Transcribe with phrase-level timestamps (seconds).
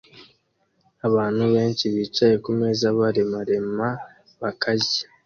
[1.07, 3.55] Abantu benshi bicaye kumeza maremare
[4.41, 5.03] bakarya